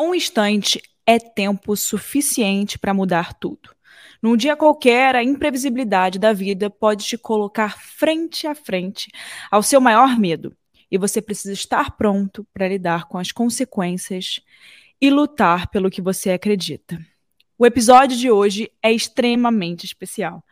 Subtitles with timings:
[0.00, 3.74] Um instante é tempo suficiente para mudar tudo.
[4.22, 9.10] Num dia qualquer, a imprevisibilidade da vida pode te colocar frente a frente
[9.50, 10.56] ao seu maior medo.
[10.88, 14.40] E você precisa estar pronto para lidar com as consequências
[15.00, 16.96] e lutar pelo que você acredita.
[17.58, 20.44] O episódio de hoje é extremamente especial.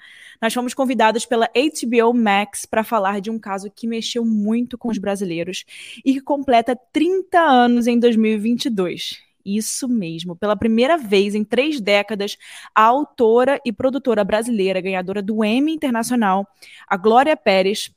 [0.43, 4.89] Nós fomos convidados pela HBO Max para falar de um caso que mexeu muito com
[4.89, 5.65] os brasileiros
[6.05, 9.26] e que completa 30 anos em 2022.
[9.47, 10.35] Isso mesmo.
[10.35, 12.37] Pela primeira vez em três décadas,
[12.75, 16.45] a autora e produtora brasileira, ganhadora do Emmy Internacional,
[16.89, 17.91] a Glória Pérez,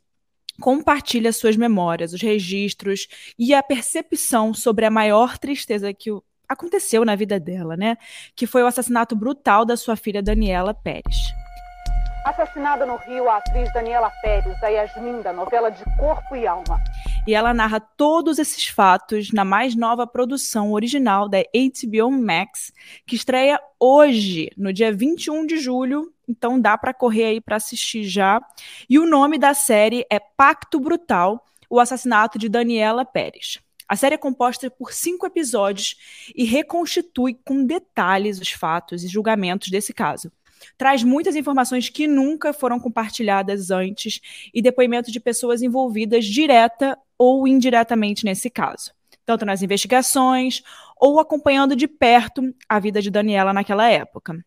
[0.61, 3.07] compartilha suas memórias, os registros
[3.37, 6.11] e a percepção sobre a maior tristeza que
[6.47, 7.97] aconteceu na vida dela, né?
[8.35, 11.33] Que foi o assassinato brutal da sua filha Daniela Pérez.
[12.25, 16.79] Assassinada no Rio a atriz Daniela Pérez, a Yasmin, da novela de Corpo e Alma.
[17.29, 22.73] E ela narra todos esses fatos na mais nova produção original da HBO Max,
[23.05, 26.11] que estreia hoje, no dia 21 de julho.
[26.27, 28.41] Então dá para correr aí para assistir já.
[28.89, 33.59] E o nome da série é Pacto Brutal: O Assassinato de Daniela Pérez.
[33.87, 35.97] A série é composta por cinco episódios
[36.35, 40.31] e reconstitui com detalhes os fatos e julgamentos desse caso
[40.77, 44.19] traz muitas informações que nunca foram compartilhadas antes
[44.53, 48.91] e depoimentos de pessoas envolvidas direta ou indiretamente nesse caso,
[49.25, 50.63] tanto nas investigações
[50.97, 54.43] ou acompanhando de perto a vida de Daniela naquela época.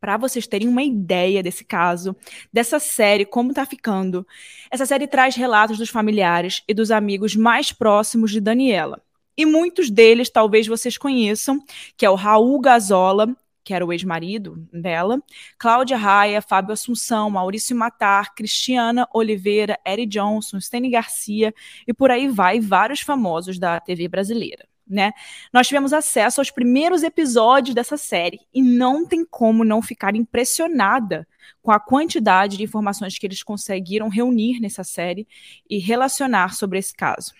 [0.00, 2.14] Para vocês terem uma ideia desse caso,
[2.52, 4.26] dessa série, como está ficando,
[4.70, 9.00] essa série traz relatos dos familiares e dos amigos mais próximos de Daniela.
[9.36, 11.58] E muitos deles talvez vocês conheçam,
[11.96, 15.20] que é o Raul Gazola que era o ex-marido dela,
[15.58, 21.54] Cláudia Raia, Fábio Assunção, Maurício Matar, Cristiana Oliveira, Eric Johnson, Steny Garcia
[21.86, 24.68] e por aí vai vários famosos da TV brasileira.
[24.86, 25.12] Né?
[25.50, 31.26] Nós tivemos acesso aos primeiros episódios dessa série e não tem como não ficar impressionada
[31.62, 35.26] com a quantidade de informações que eles conseguiram reunir nessa série
[35.68, 37.32] e relacionar sobre esse caso.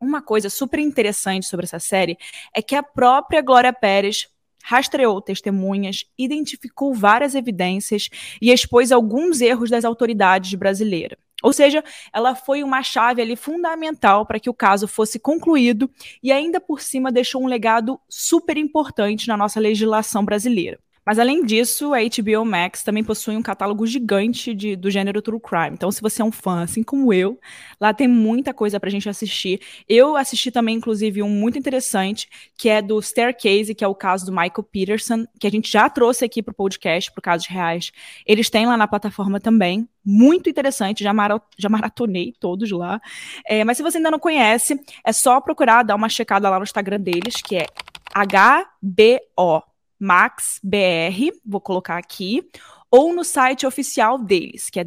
[0.00, 2.16] Uma coisa super interessante sobre essa série
[2.54, 4.28] é que a própria Glória Pérez
[4.62, 8.08] rastreou testemunhas, identificou várias evidências
[8.40, 11.18] e expôs alguns erros das autoridades brasileiras.
[11.42, 15.88] Ou seja, ela foi uma chave ali fundamental para que o caso fosse concluído
[16.22, 20.80] e ainda por cima deixou um legado super importante na nossa legislação brasileira.
[21.08, 25.40] Mas além disso, a HBO Max também possui um catálogo gigante de, do gênero true
[25.40, 25.70] crime.
[25.72, 27.40] Então, se você é um fã, assim como eu,
[27.80, 29.58] lá tem muita coisa pra gente assistir.
[29.88, 34.26] Eu assisti também, inclusive, um muito interessante, que é do Staircase, que é o caso
[34.26, 37.90] do Michael Peterson, que a gente já trouxe aqui pro podcast, pro Casos Reais.
[38.26, 39.88] Eles têm lá na plataforma também.
[40.04, 43.00] Muito interessante, já, mara já maratonei todos lá.
[43.46, 46.64] É, mas se você ainda não conhece, é só procurar, dar uma checada lá no
[46.64, 47.66] Instagram deles, que é
[48.12, 49.62] HBO
[49.98, 52.48] MaxBR, vou colocar aqui,
[52.90, 54.84] ou no site oficial deles, que é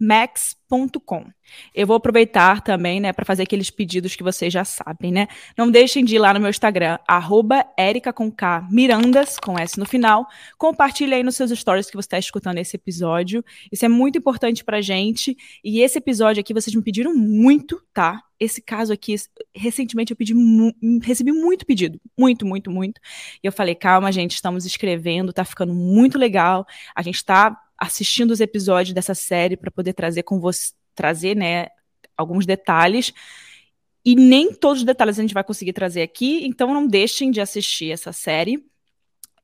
[0.00, 1.26] www.hbomax.com.
[1.74, 5.28] Eu vou aproveitar também, né, para fazer aqueles pedidos que vocês já sabem, né?
[5.56, 7.66] Não deixem de ir lá no meu Instagram, arroba
[8.14, 8.32] com
[8.70, 10.26] Mirandas, com S no final.
[10.56, 13.44] Compartilhe aí nos seus stories que você está escutando esse episódio.
[13.70, 15.36] Isso é muito importante pra gente.
[15.62, 18.22] E esse episódio aqui vocês me pediram muito, tá?
[18.40, 19.14] esse caso aqui,
[19.54, 20.32] recentemente eu pedi,
[21.02, 22.98] recebi muito pedido, muito, muito, muito.
[23.44, 26.66] E eu falei, calma, gente, estamos escrevendo, tá ficando muito legal.
[26.96, 31.68] A gente tá assistindo os episódios dessa série para poder trazer com você, trazer, né,
[32.16, 33.12] alguns detalhes.
[34.04, 37.40] E nem todos os detalhes a gente vai conseguir trazer aqui, então não deixem de
[37.40, 38.64] assistir essa série.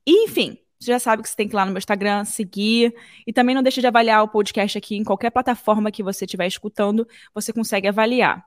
[0.05, 2.95] E, enfim, você já sabe que você tem que ir lá no meu Instagram, seguir.
[3.25, 6.47] E também não deixe de avaliar o podcast aqui em qualquer plataforma que você estiver
[6.47, 8.46] escutando, você consegue avaliar.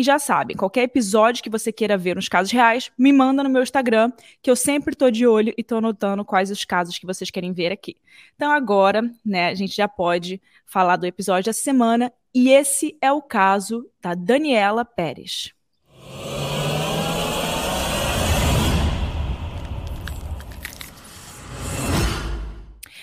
[0.00, 3.50] E já sabem, qualquer episódio que você queira ver nos casos reais, me manda no
[3.50, 7.04] meu Instagram, que eu sempre tô de olho e tô anotando quais os casos que
[7.04, 7.98] vocês querem ver aqui.
[8.34, 13.12] Então agora, né, a gente já pode falar do episódio da semana, e esse é
[13.12, 15.52] o caso da Daniela Pérez.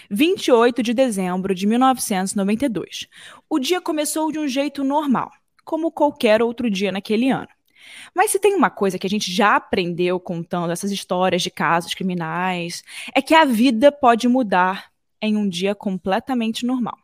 [0.09, 0.49] Vinte
[0.81, 3.07] de dezembro de 1992.
[3.47, 5.31] O dia começou de um jeito normal
[5.67, 7.49] como qualquer outro dia naquele ano.
[8.15, 11.93] Mas se tem uma coisa que a gente já aprendeu contando essas histórias de casos
[11.93, 12.83] criminais,
[13.13, 14.89] é que a vida pode mudar
[15.21, 16.97] em um dia completamente normal.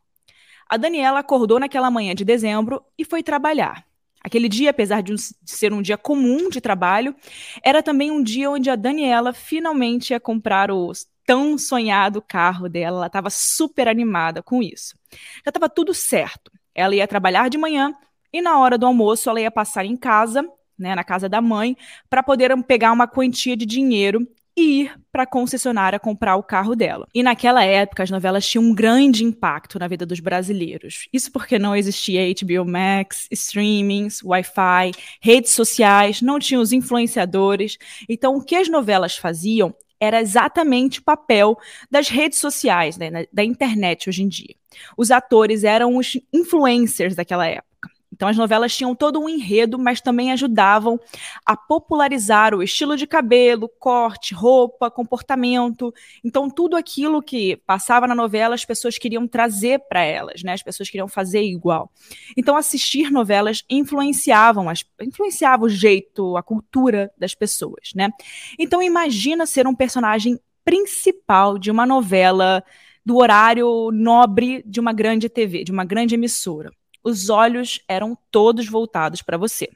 [0.68, 3.86] A Daniela acordou naquela manhã de dezembro e foi trabalhar.
[4.24, 7.14] Aquele dia, apesar de, um, de, ser um dia comum de trabalho,
[7.62, 10.94] era também um dia onde a Daniela finalmente ia comprar o
[11.26, 13.00] tão sonhado carro dela.
[13.00, 14.96] Ela estava super animada com isso.
[15.44, 16.50] Já estava tudo certo.
[16.74, 17.94] Ela ia trabalhar de manhã
[18.34, 20.44] e na hora do almoço ela ia passar em casa,
[20.78, 21.78] né, na casa da mãe,
[22.10, 26.76] para poder pegar uma quantia de dinheiro e ir para a concessionária comprar o carro
[26.76, 27.08] dela.
[27.14, 31.08] E naquela época, as novelas tinham um grande impacto na vida dos brasileiros.
[31.12, 34.92] Isso porque não existia HBO Max, streamings, Wi-Fi,
[35.22, 37.78] redes sociais, não tinha os influenciadores.
[38.08, 41.58] Então, o que as novelas faziam era exatamente o papel
[41.90, 44.54] das redes sociais, né, da internet hoje em dia.
[44.98, 47.93] Os atores eram os influencers daquela época.
[48.24, 50.98] Então as novelas tinham todo um enredo, mas também ajudavam
[51.46, 55.94] a popularizar o estilo de cabelo, corte, roupa, comportamento.
[56.24, 60.54] Então tudo aquilo que passava na novela as pessoas queriam trazer para elas, né?
[60.54, 61.92] As pessoas queriam fazer igual.
[62.38, 68.10] Então assistir novelas influenciavam, as, influenciava o jeito, a cultura das pessoas, né?
[68.58, 72.64] Então imagina ser um personagem principal de uma novela
[73.06, 76.72] do horário nobre de uma grande TV, de uma grande emissora
[77.04, 79.70] os olhos eram todos voltados para você.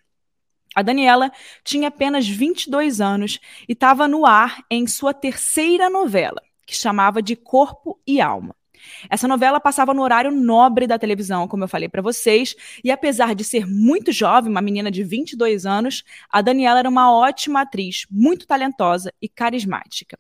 [0.75, 1.31] A Daniela
[1.63, 7.35] tinha apenas 22 anos e estava no ar em sua terceira novela, que chamava de
[7.35, 8.55] Corpo e Alma.
[9.09, 13.33] Essa novela passava no horário nobre da televisão, como eu falei para vocês, e apesar
[13.33, 18.05] de ser muito jovem, uma menina de 22 anos, a Daniela era uma ótima atriz,
[18.09, 20.17] muito talentosa e carismática.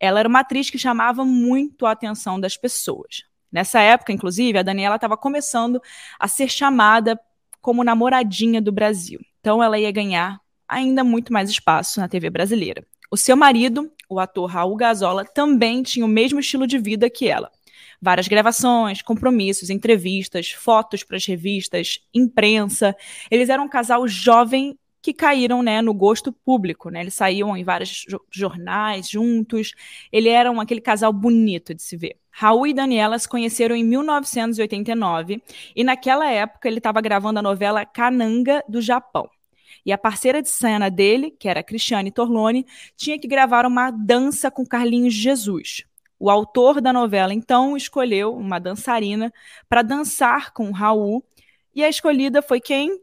[0.00, 3.27] Ela era uma atriz que chamava muito a atenção das pessoas.
[3.50, 5.80] Nessa época, inclusive, a Daniela estava começando
[6.18, 7.18] a ser chamada
[7.60, 9.20] como namoradinha do Brasil.
[9.40, 12.84] Então ela ia ganhar ainda muito mais espaço na TV brasileira.
[13.10, 17.28] O seu marido, o ator Raul Gazola, também tinha o mesmo estilo de vida que
[17.28, 17.50] ela.
[18.00, 22.94] Várias gravações, compromissos, entrevistas, fotos para as revistas, imprensa.
[23.30, 26.90] Eles eram um casal jovem que caíram né, no gosto público.
[26.90, 27.00] Né?
[27.00, 29.74] Eles saíam em vários jornais juntos.
[30.12, 32.16] Ele era um, aquele casal bonito de se ver.
[32.38, 35.42] Raul e Daniela se conheceram em 1989
[35.74, 39.28] e naquela época ele estava gravando a novela Cananga do Japão.
[39.84, 42.64] E a parceira de cena dele, que era Cristiane Torlone,
[42.96, 45.84] tinha que gravar uma dança com Carlinhos Jesus.
[46.18, 49.32] O autor da novela então escolheu uma dançarina
[49.68, 51.24] para dançar com Raul
[51.74, 53.00] e a escolhida foi quem?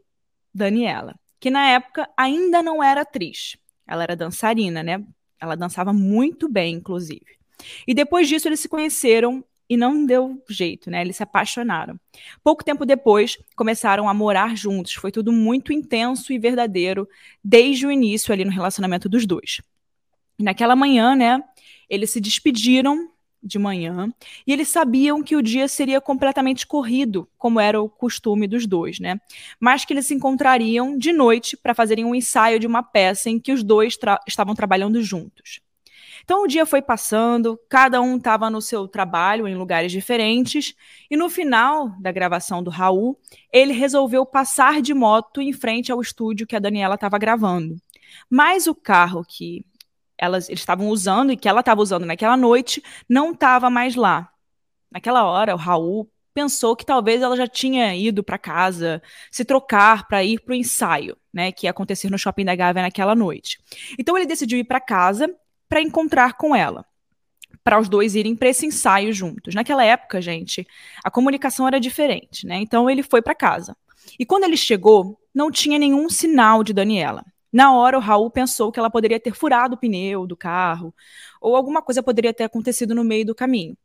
[0.54, 3.56] Daniela que na época ainda não era atriz.
[3.86, 5.04] Ela era dançarina, né?
[5.40, 7.38] Ela dançava muito bem, inclusive.
[7.86, 11.00] E depois disso eles se conheceram e não deu jeito, né?
[11.00, 11.98] Eles se apaixonaram.
[12.42, 14.94] Pouco tempo depois, começaram a morar juntos.
[14.94, 17.08] Foi tudo muito intenso e verdadeiro
[17.42, 19.60] desde o início ali no relacionamento dos dois.
[20.38, 21.42] E naquela manhã, né,
[21.88, 23.10] eles se despediram
[23.42, 24.12] de manhã,
[24.46, 28.98] e eles sabiam que o dia seria completamente corrido, como era o costume dos dois,
[28.98, 29.20] né?
[29.60, 33.38] Mas que eles se encontrariam de noite para fazerem um ensaio de uma peça em
[33.38, 35.60] que os dois tra estavam trabalhando juntos.
[36.26, 40.74] Então o dia foi passando, cada um estava no seu trabalho em lugares diferentes,
[41.08, 43.16] e no final da gravação do Raul,
[43.52, 47.76] ele resolveu passar de moto em frente ao estúdio que a Daniela estava gravando.
[48.28, 49.64] Mas o carro que
[50.18, 54.28] elas estavam usando e que ela estava usando naquela noite não estava mais lá.
[54.90, 59.00] Naquela hora, o Raul pensou que talvez ela já tinha ido para casa
[59.30, 62.82] se trocar para ir para o ensaio, né, que ia acontecer no shopping da Gávea
[62.82, 63.58] naquela noite.
[63.96, 65.32] Então ele decidiu ir para casa
[65.68, 66.84] para encontrar com ela,
[67.62, 69.54] para os dois irem para esse ensaio juntos.
[69.54, 70.66] Naquela época, gente,
[71.04, 72.56] a comunicação era diferente, né?
[72.58, 73.76] Então ele foi para casa.
[74.18, 77.24] E quando ele chegou, não tinha nenhum sinal de Daniela.
[77.52, 80.94] Na hora, o Raul pensou que ela poderia ter furado o pneu do carro,
[81.40, 83.76] ou alguma coisa poderia ter acontecido no meio do caminho.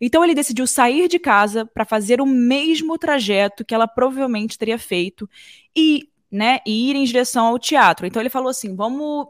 [0.00, 4.78] Então ele decidiu sair de casa para fazer o mesmo trajeto que ela provavelmente teria
[4.78, 5.28] feito
[5.76, 8.06] e, né, e ir em direção ao teatro.
[8.06, 9.28] Então ele falou assim: vamos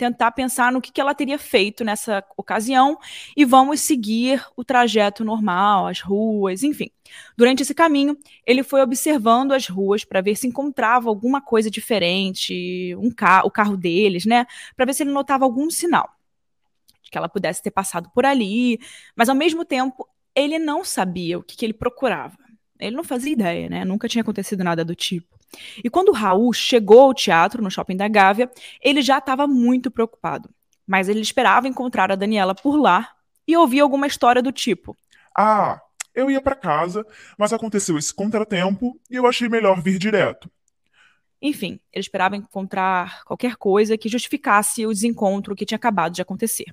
[0.00, 2.98] tentar pensar no que, que ela teria feito nessa ocasião
[3.36, 6.90] e vamos seguir o trajeto normal, as ruas, enfim.
[7.36, 8.16] Durante esse caminho,
[8.46, 13.50] ele foi observando as ruas para ver se encontrava alguma coisa diferente, um ca o
[13.50, 14.46] carro deles, né?
[14.74, 16.08] Para ver se ele notava algum sinal
[17.02, 18.80] de que ela pudesse ter passado por ali,
[19.14, 22.38] mas ao mesmo tempo ele não sabia o que, que ele procurava.
[22.78, 23.84] Ele não fazia ideia, né?
[23.84, 25.39] Nunca tinha acontecido nada do tipo.
[25.82, 30.48] E quando Raul chegou ao teatro, no shopping da Gávea, ele já estava muito preocupado.
[30.86, 33.10] Mas ele esperava encontrar a Daniela por lá
[33.46, 34.96] e ouvir alguma história do tipo:
[35.36, 35.80] Ah,
[36.14, 37.06] eu ia para casa,
[37.38, 40.50] mas aconteceu esse contratempo e eu achei melhor vir direto.
[41.42, 46.66] Enfim, ele esperava encontrar qualquer coisa que justificasse o desencontro que tinha acabado de acontecer.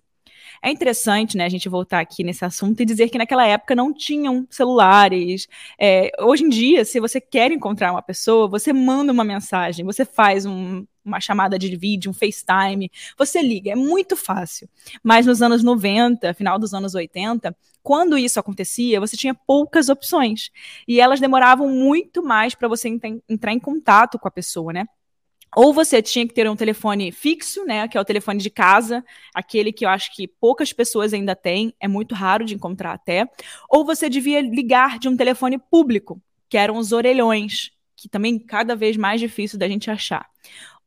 [0.62, 3.94] É interessante, né, a gente voltar aqui nesse assunto e dizer que naquela época não
[3.94, 5.48] tinham celulares.
[5.80, 10.06] É, hoje em dia, se você quer encontrar uma pessoa, você manda uma mensagem, você
[10.06, 14.70] faz um, uma chamada de vídeo, um FaceTime, você liga, é muito fácil.
[15.04, 20.52] Mas nos anos 90, final dos anos 80, quando isso acontecia, você tinha poucas opções.
[20.88, 22.90] E elas demoravam muito mais para você
[23.30, 24.86] entrar em contato com a pessoa, né?
[25.56, 29.04] Ou você tinha que ter um telefone fixo, né, que é o telefone de casa,
[29.34, 33.28] aquele que eu acho que poucas pessoas ainda têm, é muito raro de encontrar até.
[33.70, 38.76] Ou você devia ligar de um telefone público, que eram os orelhões, que também cada
[38.76, 40.30] vez mais difícil da gente achar.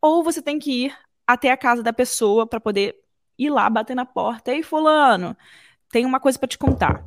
[0.01, 2.97] Ou você tem que ir até a casa da pessoa para poder
[3.39, 4.53] ir lá bater na porta.
[4.53, 5.37] Ei, fulano,
[5.91, 7.05] tem uma coisa para te contar.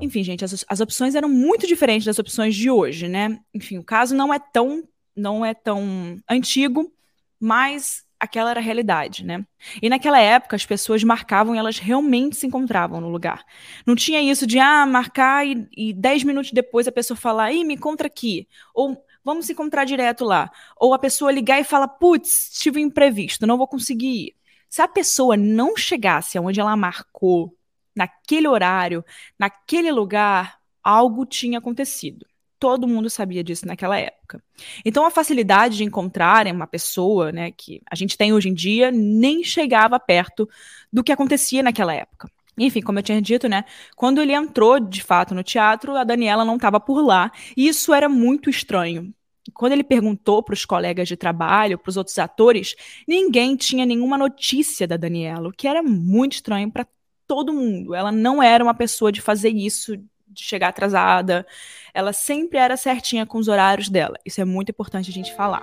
[0.00, 3.38] Enfim, gente, as, as opções eram muito diferentes das opções de hoje, né?
[3.54, 4.84] Enfim, o caso não é tão
[5.16, 6.92] não é tão antigo,
[7.40, 9.44] mas aquela era a realidade, né?
[9.80, 13.44] E naquela época as pessoas marcavam e elas realmente se encontravam no lugar.
[13.86, 17.64] Não tinha isso de ah, marcar e, e dez minutos depois a pessoa falar, ih,
[17.64, 18.48] me encontra aqui.
[18.74, 20.50] Ou vamos se encontrar direto lá.
[20.78, 24.36] Ou a pessoa ligar e falar, putz, tive um imprevisto, não vou conseguir ir.
[24.68, 27.54] Se a pessoa não chegasse aonde ela marcou,
[27.94, 29.04] naquele horário,
[29.38, 32.26] naquele lugar, algo tinha acontecido
[32.58, 34.42] todo mundo sabia disso naquela época.
[34.84, 38.90] Então a facilidade de encontrarem uma pessoa, né, que a gente tem hoje em dia,
[38.90, 40.48] nem chegava perto
[40.92, 42.30] do que acontecia naquela época.
[42.58, 46.44] Enfim, como eu tinha dito, né, quando ele entrou de fato no teatro, a Daniela
[46.44, 49.12] não estava por lá, e isso era muito estranho.
[49.54, 52.74] Quando ele perguntou para os colegas de trabalho, para os outros atores,
[53.06, 56.86] ninguém tinha nenhuma notícia da Daniela, o que era muito estranho para
[57.26, 57.94] todo mundo.
[57.94, 59.96] Ela não era uma pessoa de fazer isso
[60.36, 61.46] de chegar atrasada.
[61.92, 64.16] Ela sempre era certinha com os horários dela.
[64.24, 65.62] Isso é muito importante a gente falar.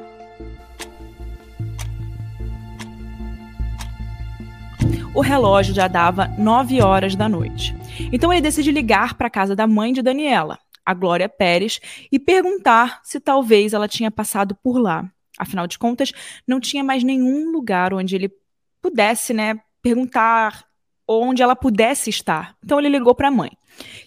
[5.15, 7.75] O relógio já dava 9 horas da noite.
[8.11, 11.79] Então ele decide ligar para a casa da mãe de Daniela, a Glória Pérez,
[12.11, 15.07] e perguntar se talvez ela tinha passado por lá.
[15.37, 16.11] Afinal de contas,
[16.47, 18.31] não tinha mais nenhum lugar onde ele
[18.81, 20.65] pudesse, né, perguntar
[21.07, 22.55] onde ela pudesse estar.
[22.63, 23.51] Então ele ligou para a mãe.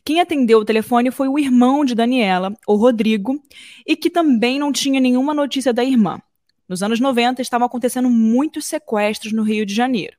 [0.04, 3.42] Quem atendeu o telefone foi o irmão de Daniela, o Rodrigo,
[3.86, 6.20] e que também não tinha nenhuma notícia da irmã.
[6.68, 10.16] Nos anos 90 estavam acontecendo muitos sequestros no Rio de Janeiro.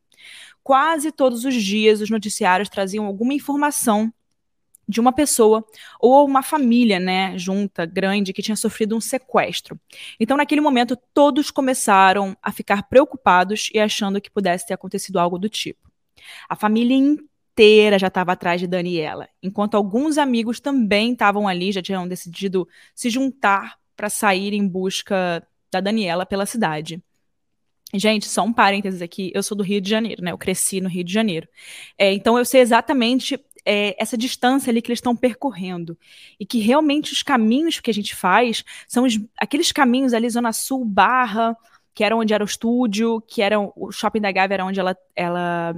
[0.64, 4.12] Quase todos os dias os noticiários traziam alguma informação
[4.88, 5.66] de uma pessoa
[6.00, 9.78] ou uma família, né, junta, grande, que tinha sofrido um sequestro.
[10.20, 15.38] Então, naquele momento, todos começaram a ficar preocupados e achando que pudesse ter acontecido algo
[15.38, 15.92] do tipo.
[16.48, 16.96] A família
[17.58, 22.68] inteira já estava atrás de Daniela, enquanto alguns amigos também estavam ali, já tinham decidido
[22.94, 27.02] se juntar para sair em busca da Daniela pela cidade.
[27.96, 30.32] Gente, só um parênteses aqui, eu sou do Rio de Janeiro, né?
[30.32, 31.48] Eu cresci no Rio de Janeiro.
[31.98, 35.98] É, então eu sei exatamente é, essa distância ali que eles estão percorrendo.
[36.40, 40.52] E que realmente os caminhos que a gente faz são os, aqueles caminhos ali, Zona
[40.52, 41.58] Sul, Barra,
[41.96, 44.96] que era onde era o estúdio, que era o shopping da Gávea, era onde ela,
[45.16, 45.74] ela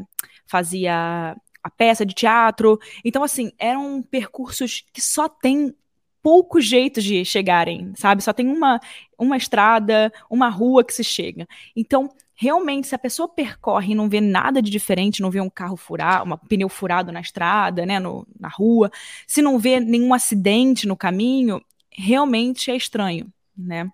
[0.48, 2.80] fazia a peça de teatro.
[3.04, 5.76] Então, assim, eram percursos que só tem
[6.22, 8.24] poucos jeitos de chegarem, sabe?
[8.24, 8.80] Só tem uma,
[9.18, 11.48] uma estrada, uma rua que se chega.
[11.76, 15.50] Então, realmente, se a pessoa percorre e não vê nada de diferente, não vê um
[15.50, 18.92] carro furado, um pneu furado na estrada, né, no, na rua,
[19.28, 21.62] se não vê nenhum acidente no caminho,
[21.92, 23.90] realmente é estranho, né?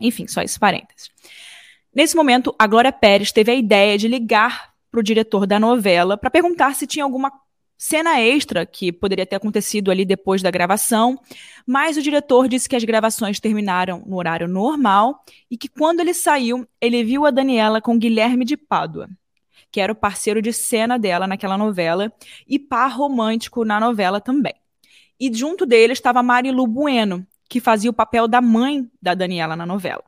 [0.00, 1.10] Enfim, só esse parênteses.
[1.94, 6.18] Nesse momento, a Glória Pérez teve a ideia de ligar para o diretor da novela
[6.18, 7.32] para perguntar se tinha alguma
[7.78, 11.18] cena extra que poderia ter acontecido ali depois da gravação,
[11.66, 16.14] mas o diretor disse que as gravações terminaram no horário normal e que quando ele
[16.14, 19.08] saiu, ele viu a Daniela com Guilherme de Pádua,
[19.72, 22.12] que era o parceiro de cena dela naquela novela
[22.46, 24.54] e par romântico na novela também.
[25.18, 29.66] E junto dele estava Marilu Bueno, que fazia o papel da mãe da Daniela na
[29.66, 30.04] novela.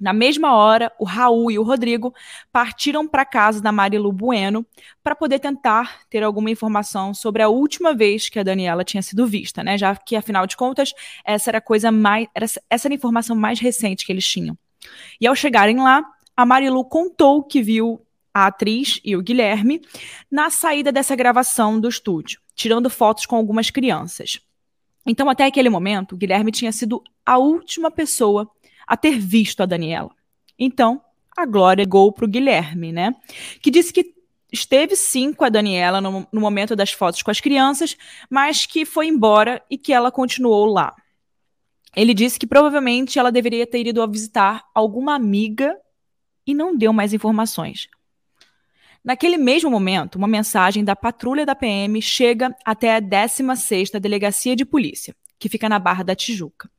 [0.00, 2.14] Na mesma hora, o Raul e o Rodrigo
[2.52, 4.64] partiram para casa da Marilu Bueno
[5.02, 9.26] para poder tentar ter alguma informação sobre a última vez que a Daniela tinha sido
[9.26, 9.76] vista, né?
[9.76, 12.28] Já que, afinal de contas, essa era a coisa mais.
[12.34, 14.56] Essa era a informação mais recente que eles tinham.
[15.20, 16.04] E ao chegarem lá,
[16.36, 18.00] a Marilu contou que viu
[18.32, 19.82] a atriz e o Guilherme
[20.30, 24.40] na saída dessa gravação do estúdio, tirando fotos com algumas crianças.
[25.04, 28.48] Então, até aquele momento, Guilherme tinha sido a última pessoa
[28.88, 30.10] a ter visto a Daniela.
[30.58, 31.00] Então,
[31.36, 33.14] a Glória ligou para o Guilherme, né?
[33.62, 34.14] Que disse que
[34.50, 37.96] esteve sim com a Daniela no, no, momento das fotos com as crianças,
[38.30, 40.96] mas que foi embora e que ela continuou lá.
[41.94, 45.76] Ele disse que provavelmente ela deveria ter ido a visitar alguma amiga
[46.46, 47.88] e não deu mais informações.
[49.04, 54.64] Naquele mesmo momento, uma mensagem da patrulha da PM chega até a 16ª Delegacia de
[54.64, 56.70] Polícia, que fica na Barra da Tijuca.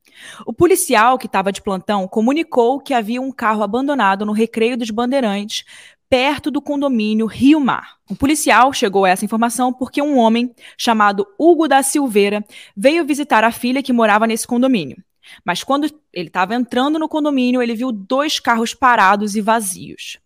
[0.45, 4.89] O policial que estava de plantão comunicou que havia um carro abandonado no Recreio dos
[4.89, 5.63] Bandeirantes,
[6.09, 7.97] perto do condomínio Rio Mar.
[8.09, 12.43] O policial chegou a essa informação porque um homem chamado Hugo da Silveira
[12.75, 14.97] veio visitar a filha que morava nesse condomínio.
[15.45, 20.17] Mas quando ele estava entrando no condomínio, ele viu dois carros parados e vazios.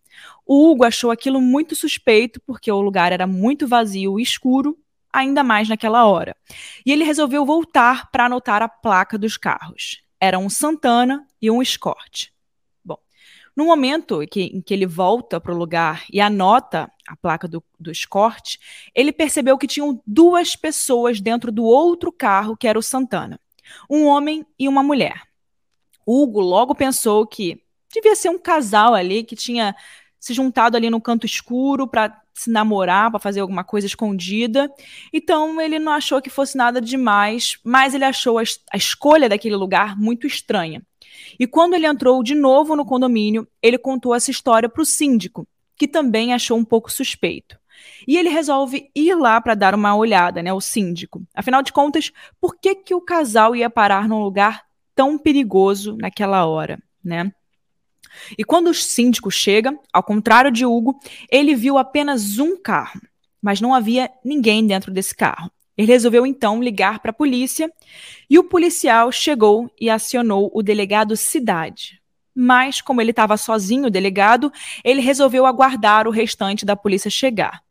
[0.46, 4.78] O Hugo achou aquilo muito suspeito, porque o lugar era muito vazio e escuro,
[5.14, 6.36] ainda mais naquela hora.
[6.84, 10.02] E ele resolveu voltar para anotar a placa dos carros.
[10.20, 12.30] Era um Santana e um Escort.
[12.84, 12.98] Bom,
[13.56, 17.46] no momento em que, em que ele volta para o lugar e anota a placa
[17.46, 18.56] do, do Escort,
[18.92, 23.38] ele percebeu que tinham duas pessoas dentro do outro carro, que era o Santana.
[23.88, 25.22] Um homem e uma mulher.
[26.04, 29.76] Hugo logo pensou que devia ser um casal ali que tinha
[30.24, 34.72] se juntado ali no canto escuro para se namorar, para fazer alguma coisa escondida.
[35.12, 39.54] Então ele não achou que fosse nada demais, mas ele achou a, a escolha daquele
[39.54, 40.82] lugar muito estranha.
[41.38, 45.46] E quando ele entrou de novo no condomínio, ele contou essa história para o síndico,
[45.76, 47.58] que também achou um pouco suspeito.
[48.08, 51.22] E ele resolve ir lá para dar uma olhada, né, o síndico.
[51.34, 54.64] Afinal de contas, por que, que o casal ia parar num lugar
[54.94, 57.30] tão perigoso naquela hora, né?
[58.36, 60.98] E quando o síndico chega, ao contrário de Hugo,
[61.30, 63.00] ele viu apenas um carro,
[63.40, 65.50] mas não havia ninguém dentro desse carro.
[65.76, 67.70] Ele resolveu então ligar para a polícia
[68.30, 72.00] e o policial chegou e acionou o delegado Cidade.
[72.34, 74.52] Mas, como ele estava sozinho, o delegado,
[74.82, 77.62] ele resolveu aguardar o restante da polícia chegar.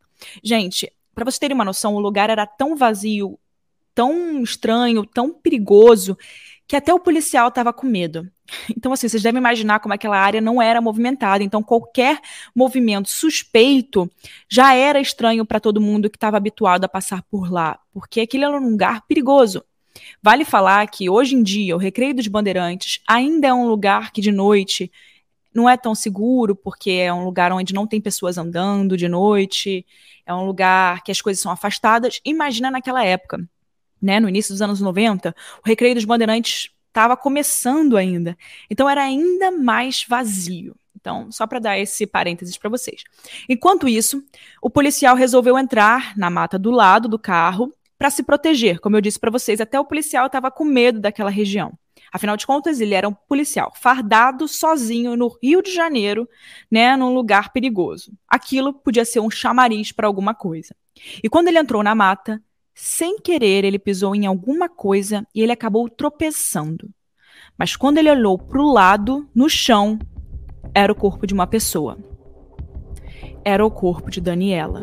[0.42, 3.38] Gente, para vocês terem uma noção, o lugar era tão vazio,
[3.94, 6.16] tão estranho, tão perigoso,
[6.66, 8.28] que até o policial estava com medo.
[8.76, 11.42] Então, assim, vocês devem imaginar como aquela área não era movimentada.
[11.42, 12.20] Então, qualquer
[12.54, 14.10] movimento suspeito
[14.48, 18.44] já era estranho para todo mundo que estava habituado a passar por lá, porque aquilo
[18.44, 19.64] era um lugar perigoso.
[20.22, 24.20] Vale falar que hoje em dia o Recreio dos Bandeirantes ainda é um lugar que
[24.20, 24.90] de noite
[25.54, 29.86] não é tão seguro, porque é um lugar onde não tem pessoas andando de noite,
[30.26, 32.20] é um lugar que as coisas são afastadas.
[32.24, 33.48] Imagina naquela época,
[34.04, 35.34] né, no início dos anos 90,
[35.64, 38.36] o Recreio dos Bandeirantes estava começando ainda.
[38.70, 40.76] Então era ainda mais vazio.
[40.94, 43.02] Então, só para dar esse parênteses para vocês.
[43.48, 44.22] Enquanto isso,
[44.62, 48.78] o policial resolveu entrar na mata do lado do carro para se proteger.
[48.80, 51.72] Como eu disse para vocês, até o policial estava com medo daquela região.
[52.12, 56.28] Afinal de contas, ele era um policial fardado sozinho no Rio de Janeiro,
[56.70, 58.12] né, num lugar perigoso.
[58.28, 60.76] Aquilo podia ser um chamariz para alguma coisa.
[61.22, 62.40] E quando ele entrou na mata,
[62.74, 66.90] sem querer, ele pisou em alguma coisa e ele acabou tropeçando.
[67.56, 69.98] Mas quando ele olhou para o lado, no chão,
[70.74, 71.96] era o corpo de uma pessoa.
[73.44, 74.82] Era o corpo de Daniela.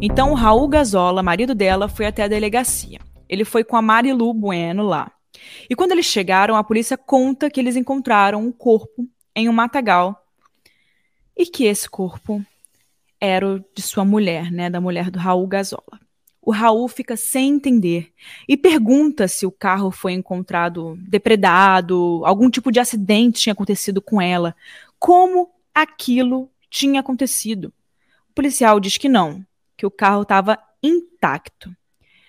[0.00, 3.00] Então Raul Gazola, marido dela, foi até a delegacia.
[3.28, 5.10] Ele foi com a Marilu Bueno lá.
[5.68, 10.24] E quando eles chegaram, a polícia conta que eles encontraram um corpo em um matagal
[11.36, 12.44] e que esse corpo
[13.20, 16.00] era o de sua mulher, né, da mulher do Raul Gazola.
[16.42, 18.12] O Raul fica sem entender
[18.48, 24.20] e pergunta se o carro foi encontrado depredado, algum tipo de acidente tinha acontecido com
[24.20, 24.56] ela.
[24.98, 27.72] Como aquilo tinha acontecido?
[28.30, 29.44] O policial diz que não,
[29.76, 31.74] que o carro estava intacto.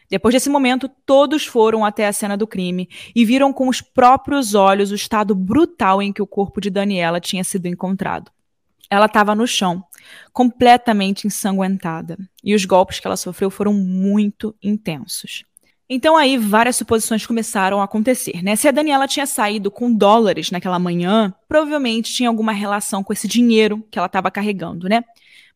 [0.10, 4.54] Depois desse momento, todos foram até a cena do crime e viram com os próprios
[4.54, 8.30] olhos o estado brutal em que o corpo de Daniela tinha sido encontrado.
[8.90, 9.82] Ela estava no chão,
[10.34, 15.44] completamente ensanguentada, e os golpes que ela sofreu foram muito intensos.
[15.94, 18.56] Então aí várias suposições começaram a acontecer, né?
[18.56, 23.28] Se a Daniela tinha saído com dólares naquela manhã, provavelmente tinha alguma relação com esse
[23.28, 25.04] dinheiro que ela estava carregando, né?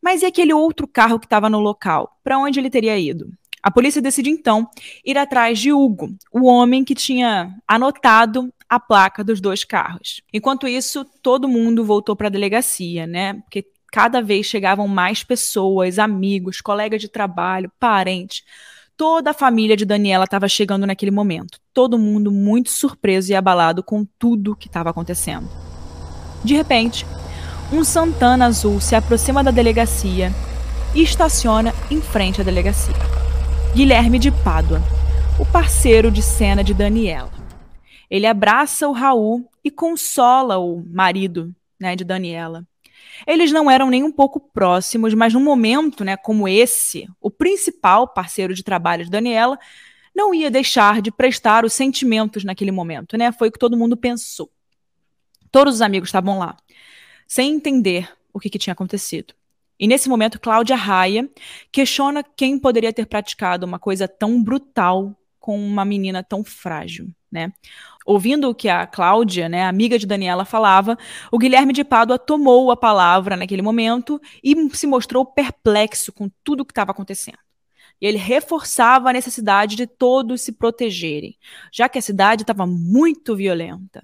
[0.01, 2.19] Mas e aquele outro carro que estava no local?
[2.21, 3.31] Para onde ele teria ido?
[3.63, 4.69] A polícia decide então
[5.03, 10.21] ir atrás de Hugo, o homem que tinha anotado a placa dos dois carros.
[10.33, 13.35] Enquanto isso, todo mundo voltou para a delegacia, né?
[13.35, 18.43] Porque cada vez chegavam mais pessoas, amigos, colegas de trabalho, parentes.
[18.97, 21.59] Toda a família de Daniela estava chegando naquele momento.
[21.73, 25.49] Todo mundo muito surpreso e abalado com tudo que estava acontecendo.
[26.43, 27.05] De repente,
[27.73, 30.31] um Santana azul se aproxima da delegacia
[30.93, 32.95] e estaciona em frente à delegacia.
[33.73, 34.81] Guilherme de Pádua,
[35.39, 37.31] o parceiro de cena de Daniela.
[38.09, 42.65] Ele abraça o Raul e consola o marido né, de Daniela.
[43.25, 48.07] Eles não eram nem um pouco próximos, mas num momento né, como esse, o principal
[48.07, 49.57] parceiro de trabalho de Daniela
[50.15, 53.31] não ia deixar de prestar os sentimentos naquele momento, né?
[53.33, 54.49] Foi o que todo mundo pensou.
[55.51, 56.55] Todos os amigos estavam lá,
[57.27, 59.33] sem entender o que, que tinha acontecido.
[59.77, 61.29] E nesse momento, Cláudia Raia
[61.71, 67.51] questiona quem poderia ter praticado uma coisa tão brutal com uma menina tão frágil, né?
[68.05, 70.97] Ouvindo o que a Cláudia, né, amiga de Daniela, falava,
[71.31, 76.61] o Guilherme de Pádua tomou a palavra naquele momento e se mostrou perplexo com tudo
[76.61, 77.39] o que estava acontecendo.
[77.99, 81.35] E ele reforçava a necessidade de todos se protegerem,
[81.73, 84.03] já que a cidade estava muito violenta.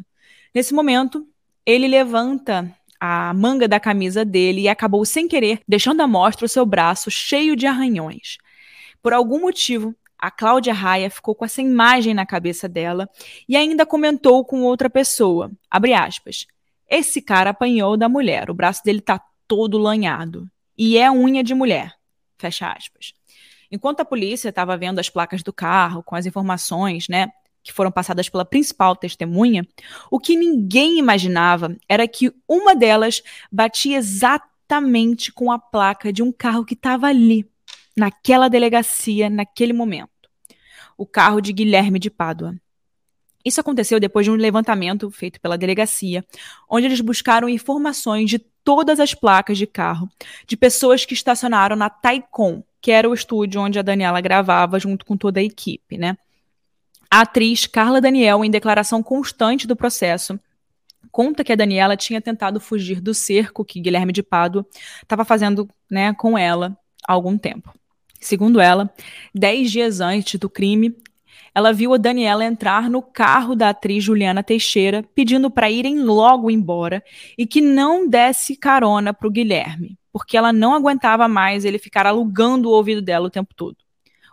[0.54, 1.26] Nesse momento,
[1.66, 6.50] ele levanta a manga da camisa dele e acabou sem querer deixando à mostra o
[6.50, 8.38] seu braço cheio de arranhões.
[9.02, 13.10] Por algum motivo, a Cláudia Raia ficou com essa imagem na cabeça dela
[13.50, 16.46] e ainda comentou com outra pessoa, abre aspas,
[16.88, 20.48] esse cara apanhou da mulher, o braço dele tá todo lanhado.
[20.78, 21.94] E é unha de mulher,
[22.38, 23.14] fecha aspas.
[23.72, 27.32] Enquanto a polícia estava vendo as placas do carro com as informações, né,
[27.64, 29.66] que foram passadas pela principal testemunha,
[30.10, 36.32] o que ninguém imaginava era que uma delas batia exatamente com a placa de um
[36.32, 37.50] carro que estava ali,
[37.96, 40.11] naquela delegacia, naquele momento.
[41.02, 42.54] O carro de Guilherme de Pádua.
[43.44, 46.24] Isso aconteceu depois de um levantamento feito pela delegacia,
[46.70, 50.08] onde eles buscaram informações de todas as placas de carro
[50.46, 55.04] de pessoas que estacionaram na Taikon, que era o estúdio onde a Daniela gravava junto
[55.04, 56.16] com toda a equipe, né?
[57.10, 60.40] A atriz Carla Daniel, em declaração constante do processo,
[61.12, 64.64] conta que a Daniela tinha tentado fugir do cerco que Guilherme de Pado
[65.02, 67.74] estava fazendo né, com ela há algum tempo.
[68.22, 68.94] Segundo ela,
[69.34, 70.96] dez dias antes do crime,
[71.54, 76.50] ela viu a Daniela entrar no carro da atriz Juliana Teixeira, pedindo para irem logo
[76.50, 77.04] embora
[77.38, 82.06] e que não desse carona para o Guilherme, porque ela não aguentava mais ele ficar
[82.06, 83.76] alugando o ouvido dela o tempo todo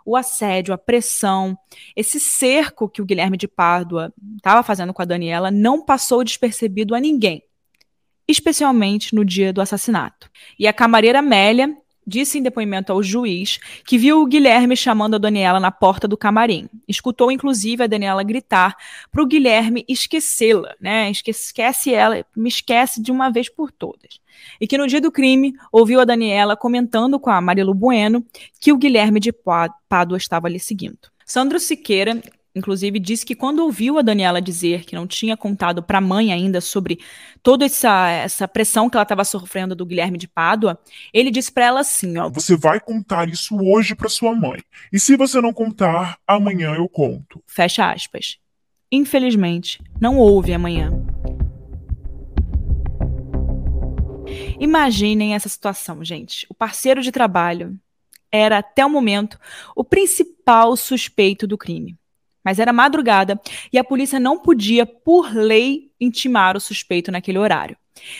[0.09, 1.55] o assédio, a pressão,
[1.95, 6.95] esse cerco que o Guilherme de Pádua estava fazendo com a Daniela não passou despercebido
[6.95, 7.43] a ninguém,
[8.27, 10.27] especialmente no dia do assassinato.
[10.57, 11.77] E a camareira Amélia
[12.09, 16.17] disse em depoimento ao juiz que viu o Guilherme chamando a Daniela na porta do
[16.17, 16.67] camarim.
[16.87, 18.75] Escutou, inclusive, a Daniela gritar
[19.11, 21.09] para o Guilherme esquecê-la, né?
[21.11, 24.19] Esquece ela, me esquece de uma vez por todas.
[24.59, 28.25] E que no dia do crime ouviu a Daniela comentando com a Marilu Bueno
[28.59, 30.97] que o Guilherme de Pádua estava lhe seguindo.
[31.25, 32.19] Sandro Siqueira
[32.59, 36.31] inclusive, disse que quando ouviu a Daniela dizer que não tinha contado para a mãe
[36.31, 36.99] ainda sobre
[37.41, 40.79] toda essa, essa pressão que ela estava sofrendo do Guilherme de Pádua,
[41.13, 44.61] ele disse para ela assim: ó, Você vai contar isso hoje para sua mãe.
[44.93, 47.41] E se você não contar, amanhã eu conto.
[47.47, 48.37] Fecha aspas.
[48.91, 50.91] Infelizmente, não houve amanhã.
[54.59, 56.45] Imaginem essa situação, gente.
[56.49, 57.79] O parceiro de trabalho
[58.31, 59.39] era, até o momento,
[59.75, 61.97] o principal suspeito do crime.
[62.43, 63.39] Mas era madrugada
[63.71, 67.77] e a polícia não podia, por lei, intimar o suspeito naquele horário.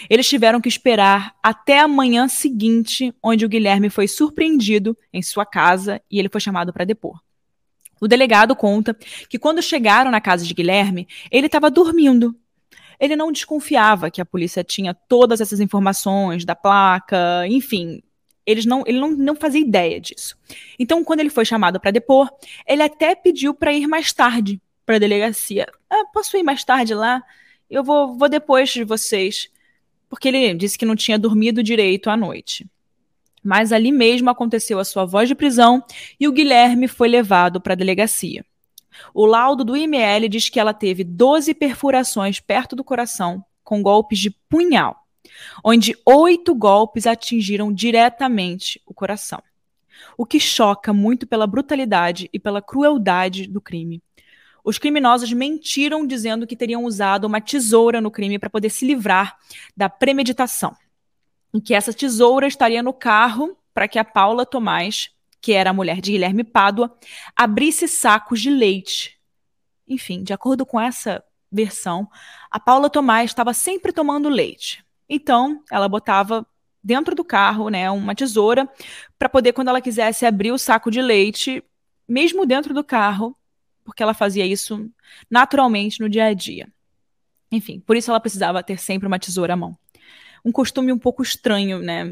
[0.10, 5.45] Eles tiveram que esperar até a manhã seguinte, onde o Guilherme foi surpreendido em sua
[5.45, 7.19] casa e ele foi chamado para depor.
[8.01, 8.95] O delegado conta
[9.29, 12.36] que quando chegaram na casa de Guilherme, ele estava dormindo.
[12.99, 18.01] Ele não desconfiava que a polícia tinha todas essas informações da placa, enfim,
[18.49, 20.35] eles não, ele não, não fazia ideia disso.
[20.79, 22.27] Então, quando ele foi chamado para depor,
[22.65, 25.67] ele até pediu para ir mais tarde para a delegacia.
[25.88, 27.21] Ah, posso ir mais tarde lá?
[27.69, 29.51] Eu vou, vou depois de vocês.
[30.09, 32.67] Porque ele disse que não tinha dormido direito à noite.
[33.43, 35.83] Mas ali mesmo aconteceu a sua voz de prisão
[36.19, 38.43] e o Guilherme foi levado para a delegacia.
[39.13, 44.17] O laudo do IML diz que ela teve 12 perfurações perto do coração, com golpes
[44.17, 45.05] de punhal
[45.63, 49.41] onde oito golpes atingiram diretamente o coração.
[50.17, 54.01] O que choca muito pela brutalidade e pela crueldade do crime.
[54.63, 59.37] Os criminosos mentiram dizendo que teriam usado uma tesoura no crime para poder se livrar
[59.75, 60.75] da premeditação.
[61.53, 65.09] E que essa tesoura estaria no carro para que a Paula Tomás,
[65.41, 66.95] que era a mulher de Guilherme Pádua,
[67.35, 69.17] abrisse sacos de leite.
[69.87, 72.07] Enfim, de acordo com essa versão,
[72.51, 74.83] a Paula Tomás estava sempre tomando leite.
[75.09, 76.45] Então, ela botava
[76.83, 78.69] dentro do carro, né, uma tesoura,
[79.17, 81.63] para poder, quando ela quisesse abrir o saco de leite,
[82.07, 83.35] mesmo dentro do carro,
[83.83, 84.89] porque ela fazia isso
[85.29, 86.67] naturalmente no dia a dia.
[87.51, 89.77] Enfim, por isso ela precisava ter sempre uma tesoura à mão.
[90.45, 92.05] Um costume um pouco estranho, né?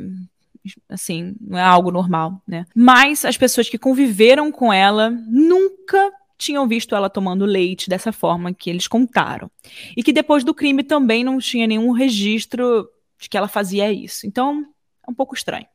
[0.90, 2.66] Assim, não é algo normal, né?
[2.76, 8.54] Mas as pessoas que conviveram com ela nunca tinham visto ela tomando leite dessa forma
[8.54, 9.50] que eles contaram.
[9.96, 12.88] E que depois do crime também não tinha nenhum registro
[13.20, 14.28] de que ela fazia isso.
[14.28, 14.64] Então,
[15.08, 15.66] é um pouco estranho.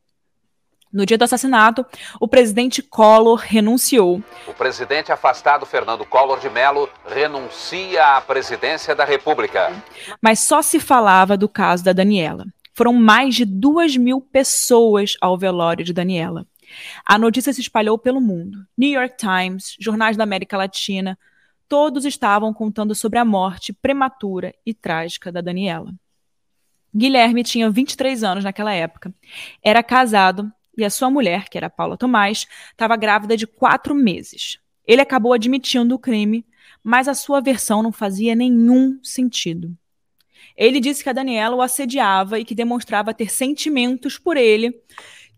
[0.92, 1.86] No dia do assassinato,
[2.20, 4.22] o presidente Collor renunciou.
[4.46, 9.72] O presidente afastado, Fernando Collor de Mello, renuncia à presidência da República.
[10.20, 12.44] Mas só se falava do caso da Daniela.
[12.74, 16.46] Foram mais de duas mil pessoas ao velório de Daniela.
[17.04, 18.66] A notícia se espalhou pelo mundo.
[18.76, 21.18] New York Times, jornais da América Latina,
[21.68, 25.94] todos estavam contando sobre a morte prematura e trágica da Daniela.
[26.94, 29.14] Guilherme tinha 23 anos naquela época.
[29.62, 34.58] Era casado e a sua mulher, que era Paula Tomás, estava grávida de quatro meses.
[34.86, 36.44] Ele acabou admitindo o crime,
[36.82, 39.76] mas a sua versão não fazia nenhum sentido.
[40.56, 44.82] Ele disse que a Daniela o assediava e que demonstrava ter sentimentos por ele,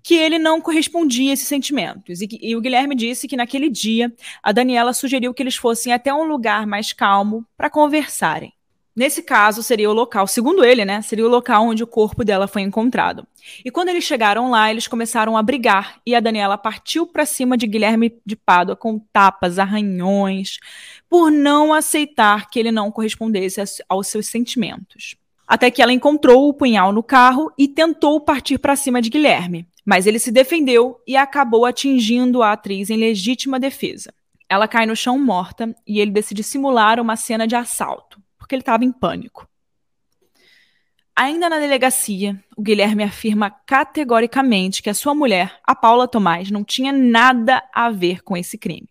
[0.05, 2.21] que ele não correspondia a esses sentimentos.
[2.21, 4.13] E, e, o Guilherme disse que naquele dia
[4.43, 8.53] a Daniela sugeriu que eles fossem até um lugar mais calmo para conversarem.
[8.95, 11.03] Nesse caso, seria o local, segundo ele, né?
[11.03, 13.27] Seria o local onde o corpo dela foi encontrado.
[13.65, 17.57] E quando eles chegaram lá, eles começaram a brigar e a Daniela partiu para cima
[17.57, 20.59] de Guilherme de Pádua com tapas, arranhões,
[21.09, 25.17] por não aceitar que ele não correspondesse aos seus sentimentos.
[25.47, 29.67] Até que ela encontrou o punhal no carro e tentou partir para cima de Guilherme,
[29.85, 34.13] mas ele se defendeu e acabou atingindo a atriz em legítima defesa.
[34.49, 38.61] Ela cai no chão morta e ele decide simular uma cena de assalto porque ele
[38.61, 39.49] estava em pânico.
[41.17, 46.63] Ainda na delegacia, o Guilherme afirma categoricamente que a sua mulher, a Paula Tomás, não
[46.63, 48.89] tinha nada a ver com esse crime.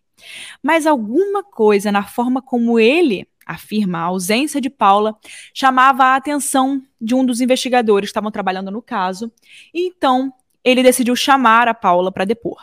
[0.60, 5.16] Mas alguma coisa na forma como ele afirma a ausência de Paula
[5.52, 9.30] chamava a atenção de um dos investigadores que estavam trabalhando no caso,
[9.72, 10.32] e então
[10.64, 12.60] ele decidiu chamar a Paula para depor.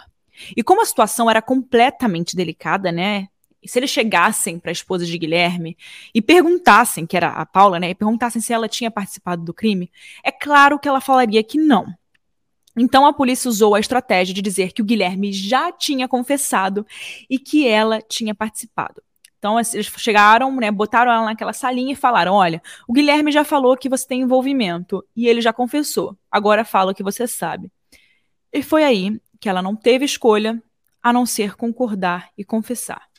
[0.55, 3.27] E como a situação era completamente delicada, né?
[3.63, 5.77] Se eles chegassem para a esposa de Guilherme
[6.15, 9.91] e perguntassem, que era a Paula, né, e perguntassem se ela tinha participado do crime,
[10.23, 11.85] é claro que ela falaria que não.
[12.75, 16.87] Então a polícia usou a estratégia de dizer que o Guilherme já tinha confessado
[17.29, 19.03] e que ela tinha participado.
[19.37, 23.77] Então eles chegaram, né, botaram ela naquela salinha e falaram: "Olha, o Guilherme já falou
[23.77, 26.17] que você tem envolvimento e ele já confessou.
[26.31, 27.71] Agora fala o que você sabe."
[28.53, 30.61] E foi aí que ela não teve escolha
[31.01, 33.11] a não ser concordar e confessar.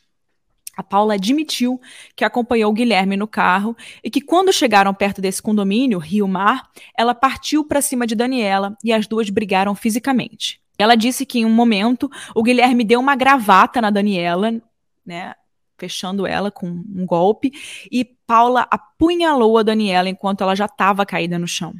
[0.77, 1.81] A Paula admitiu
[2.17, 6.71] que acompanhou o Guilherme no carro e que quando chegaram perto desse condomínio, Rio Mar,
[6.97, 10.61] ela partiu para cima de Daniela e as duas brigaram fisicamente.
[10.79, 14.63] Ela disse que em um momento o Guilherme deu uma gravata na Daniela,
[15.05, 15.35] né,
[15.77, 17.53] fechando ela com um golpe,
[17.91, 21.75] e Paula apunhalou a Daniela enquanto ela já estava caída no chão.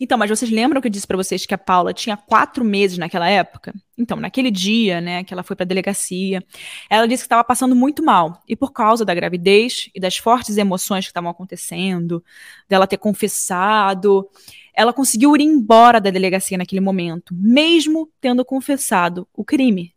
[0.00, 2.98] Então, mas vocês lembram que eu disse para vocês que a Paula tinha quatro meses
[2.98, 3.74] naquela época?
[3.96, 6.42] Então, naquele dia, né, que ela foi para a delegacia,
[6.88, 8.42] ela disse que estava passando muito mal.
[8.48, 12.24] E por causa da gravidez e das fortes emoções que estavam acontecendo,
[12.68, 14.28] dela ter confessado,
[14.74, 19.94] ela conseguiu ir embora da delegacia naquele momento, mesmo tendo confessado o crime.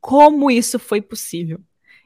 [0.00, 1.60] Como isso foi possível?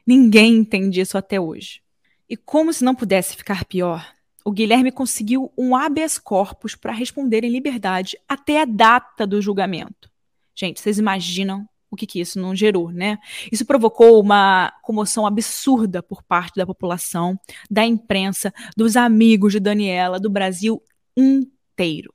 [0.05, 1.81] Ninguém entende isso até hoje.
[2.27, 4.05] E como se não pudesse ficar pior,
[4.43, 10.09] o Guilherme conseguiu um habeas corpus para responder em liberdade até a data do julgamento.
[10.55, 13.17] Gente, vocês imaginam o que, que isso não gerou, né?
[13.51, 17.37] Isso provocou uma comoção absurda por parte da população,
[17.69, 20.81] da imprensa, dos amigos de Daniela, do Brasil
[21.17, 22.13] inteiro.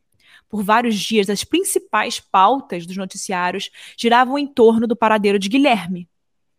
[0.48, 6.08] Por vários dias, as principais pautas dos noticiários giravam em torno do paradeiro de Guilherme,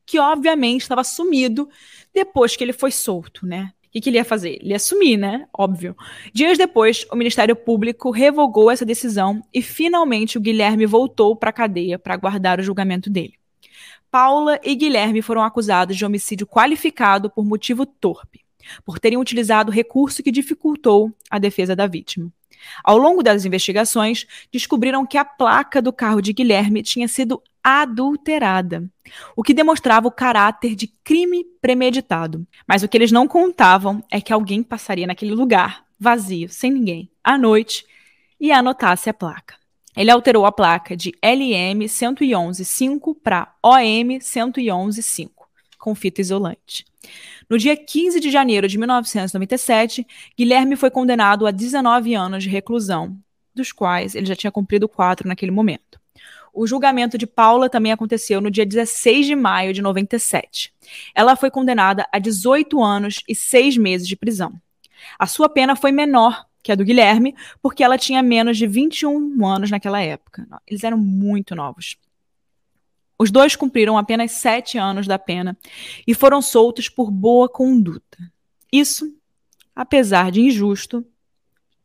[0.05, 1.67] que obviamente estava sumido
[2.13, 3.73] depois que ele foi solto, né?
[3.97, 4.59] O que, ele ia fazer?
[4.61, 5.47] Ele ia assumir, né?
[5.51, 5.95] Óbvio.
[6.33, 11.53] Dias depois, o Ministério Público revogou essa decisão e finalmente o Guilherme voltou para a
[11.53, 13.33] cadeia para aguardar o julgamento dele.
[14.11, 18.41] Paula e Guilherme foram acusados de homicídio qualificado por motivo torpe,
[18.85, 22.31] por terem utilizado recurso que dificultou a defesa da vítima.
[22.83, 28.89] Ao longo das investigações, descobriram que a placa do carro de Guilherme tinha sido adulterada,
[29.35, 32.47] o que demonstrava o caráter de crime premeditado.
[32.65, 37.11] Mas o que eles não contavam é que alguém passaria naquele lugar, vazio, sem ninguém,
[37.21, 37.85] à noite,
[38.39, 39.55] e anotasse a placa.
[39.97, 45.29] Ele alterou a placa de LM 111.5 para OM 111.5,
[45.77, 46.85] com fita isolante.
[47.49, 50.05] No dia 15 de janeiro de 1997,
[50.37, 53.17] Guilherme foi condenado a 19 anos de reclusão,
[53.55, 55.97] dos quais ele já tinha cumprido quatro naquele momento.
[56.53, 60.73] O julgamento de Paula também aconteceu no dia 16 de maio de 97.
[61.15, 64.53] Ela foi condenada a 18 anos e 6 meses de prisão.
[65.17, 69.45] A sua pena foi menor que a do Guilherme, porque ela tinha menos de 21
[69.45, 70.45] anos naquela época.
[70.67, 71.95] Eles eram muito novos.
[73.19, 75.57] Os dois cumpriram apenas sete anos da pena
[76.05, 78.17] e foram soltos por boa conduta.
[78.71, 79.11] Isso,
[79.75, 81.05] apesar de injusto,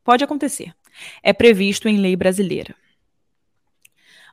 [0.04, 0.74] pode acontecer.
[1.22, 2.74] É previsto em lei brasileira.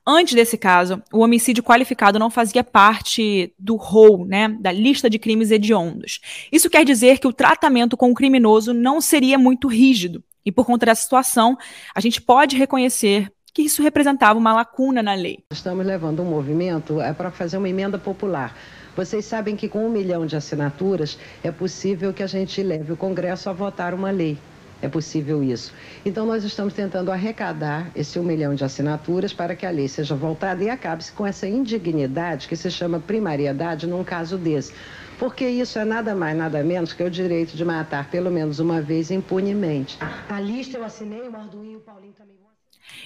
[0.06, 5.20] Antes desse caso, o homicídio qualificado não fazia parte do rol, né, da lista de
[5.20, 6.20] crimes hediondos.
[6.52, 10.24] Isso quer dizer que o tratamento com o criminoso não seria muito rígido.
[10.44, 11.58] E por conta dessa situação,
[11.94, 15.40] a gente pode reconhecer que isso representava uma lacuna na lei.
[15.52, 18.56] Estamos levando um movimento é, para fazer uma emenda popular.
[18.96, 22.98] Vocês sabem que com um milhão de assinaturas é possível que a gente leve o
[22.98, 24.38] Congresso a votar uma lei
[24.82, 25.74] é possível isso.
[26.06, 30.16] Então, nós estamos tentando arrecadar esse um milhão de assinaturas para que a lei seja
[30.16, 34.74] voltada e acabe-se com essa indignidade que se chama primariedade num caso desse.
[35.18, 38.82] Porque isso é nada mais, nada menos que o direito de matar pelo menos uma
[38.82, 39.98] vez impunemente.
[40.30, 42.29] A lista eu assinei, o Arduino e o Paulinho também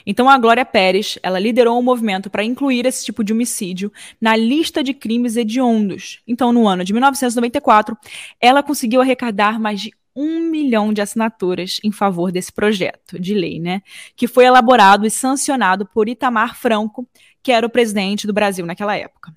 [0.05, 4.35] então a Glória Pérez, ela liderou um movimento para incluir esse tipo de homicídio na
[4.35, 6.21] lista de crimes hediondos.
[6.27, 7.97] Então, no ano de 1994,
[8.39, 13.59] ela conseguiu arrecadar mais de um milhão de assinaturas em favor desse projeto de lei,
[13.59, 13.81] né?
[14.15, 17.09] Que foi elaborado e sancionado por Itamar Franco,
[17.41, 19.35] que era o presidente do Brasil naquela época.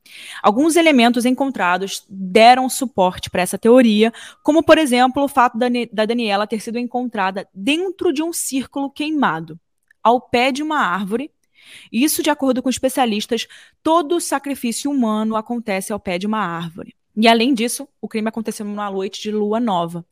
[0.42, 4.12] Alguns elementos encontrados deram suporte para essa teoria,
[4.42, 8.90] como, por exemplo, o fato da, da Daniela ter sido encontrada dentro de um círculo
[8.90, 9.58] queimado,
[10.02, 11.30] ao pé de uma árvore.
[11.90, 13.46] Isso, de acordo com especialistas,
[13.82, 16.94] todo sacrifício humano acontece ao pé de uma árvore.
[17.16, 20.04] E, além disso, o crime aconteceu numa noite de lua nova.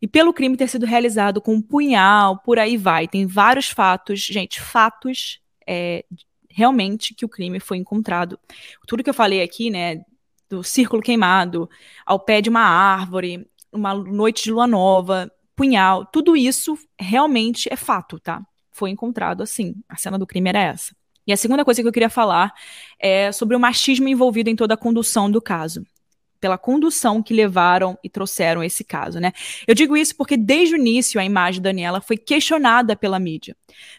[0.00, 3.08] E pelo crime ter sido realizado com um punhal, por aí vai.
[3.08, 6.04] Tem vários fatos, gente, fatos é,
[6.50, 8.38] realmente que o crime foi encontrado.
[8.86, 10.04] Tudo que eu falei aqui, né,
[10.48, 11.68] do círculo queimado,
[12.04, 17.76] ao pé de uma árvore, uma noite de lua nova, punhal, tudo isso realmente é
[17.76, 18.44] fato, tá?
[18.74, 19.76] Foi encontrado assim.
[19.88, 20.94] A cena do crime era essa.
[21.26, 22.52] E a segunda coisa que eu queria falar
[22.98, 25.86] é sobre o machismo envolvido em toda a condução do caso
[26.40, 29.32] pela condução que levaram e trouxeram esse caso, né?
[29.66, 33.56] Eu digo isso porque desde o início a imagem de Daniela foi questionada pela mídia,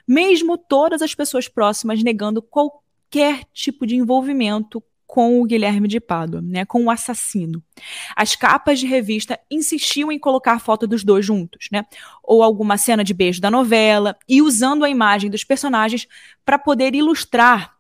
[0.08, 6.42] mesmo todas as pessoas próximas negando qualquer tipo de envolvimento com o Guilherme de Pádua,
[6.42, 7.64] né, com o assassino.
[8.16, 11.86] As capas de revista insistiam em colocar a foto dos dois juntos, né,
[12.24, 16.08] ou alguma cena de beijo da novela, e usando a imagem dos personagens
[16.44, 17.76] para poder ilustrar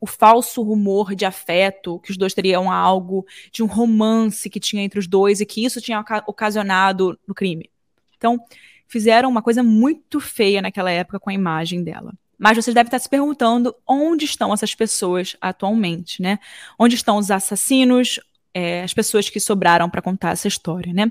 [0.00, 4.82] o falso rumor de afeto, que os dois teriam algo, de um romance que tinha
[4.82, 7.70] entre os dois e que isso tinha ocasionado no crime.
[8.16, 8.38] Então,
[8.86, 12.12] fizeram uma coisa muito feia naquela época com a imagem dela.
[12.38, 16.38] Mas vocês devem estar se perguntando onde estão essas pessoas atualmente, né?
[16.78, 18.18] Onde estão os assassinos,
[18.52, 21.08] é, as pessoas que sobraram para contar essa história, né?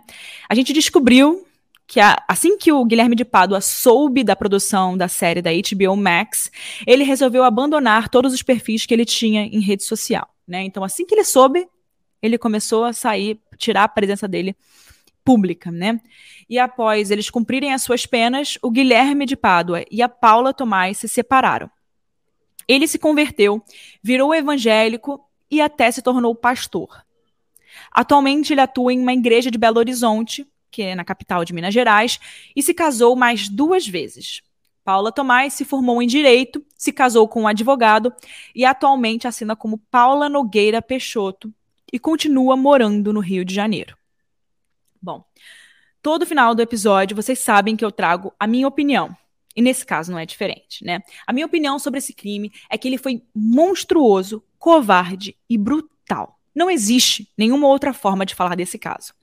[0.50, 1.46] A gente descobriu
[1.86, 5.96] que a, assim que o Guilherme de Pádua soube da produção da série da HBO
[5.98, 6.50] Max,
[6.88, 10.28] ele resolveu abandonar todos os perfis que ele tinha em rede social.
[10.48, 10.64] Né?
[10.64, 11.68] Então, assim que ele soube,
[12.22, 14.56] ele começou a sair, tirar a presença dele
[15.24, 16.00] pública, né?
[16.50, 20.98] E após eles cumprirem as suas penas, o Guilherme de Pádua e a Paula Tomás
[20.98, 21.70] se separaram.
[22.68, 23.64] Ele se converteu,
[24.02, 27.04] virou evangélico e até se tornou pastor.
[27.92, 31.74] Atualmente ele atua em uma igreja de Belo Horizonte, que é na capital de Minas
[31.74, 32.20] Gerais,
[32.56, 34.42] e se casou mais duas vezes.
[34.84, 38.14] Paula Tomás se formou em Direito, se casou com um advogado
[38.54, 41.54] e atualmente assina como Paula Nogueira Peixoto
[41.92, 43.96] e continua morando no Rio de Janeiro.
[45.04, 45.22] Bom,
[46.02, 49.14] todo final do episódio vocês sabem que eu trago a minha opinião.
[49.54, 51.02] E nesse caso não é diferente, né?
[51.28, 56.40] A minha opinião sobre esse crime é que ele foi monstruoso, covarde e brutal.
[56.56, 59.14] Não existe nenhuma outra forma de falar desse caso.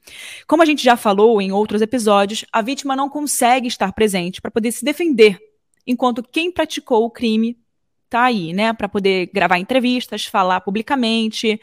[0.46, 4.50] Como a gente já falou em outros episódios, a vítima não consegue estar presente para
[4.50, 5.38] poder se defender,
[5.86, 7.58] enquanto quem praticou o crime
[8.04, 11.58] está aí, né, para poder gravar entrevistas, falar publicamente